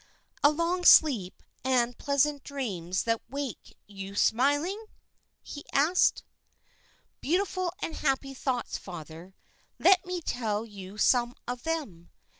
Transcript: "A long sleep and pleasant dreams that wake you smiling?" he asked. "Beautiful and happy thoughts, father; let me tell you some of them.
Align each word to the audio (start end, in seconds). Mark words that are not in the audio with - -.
"A 0.43 0.49
long 0.49 0.83
sleep 0.83 1.43
and 1.63 1.95
pleasant 1.95 2.43
dreams 2.43 3.03
that 3.03 3.21
wake 3.29 3.77
you 3.85 4.15
smiling?" 4.15 4.85
he 5.43 5.63
asked. 5.73 6.23
"Beautiful 7.19 7.71
and 7.83 7.95
happy 7.97 8.33
thoughts, 8.33 8.79
father; 8.79 9.35
let 9.77 10.03
me 10.03 10.19
tell 10.19 10.65
you 10.65 10.97
some 10.97 11.35
of 11.47 11.61
them. 11.65 12.09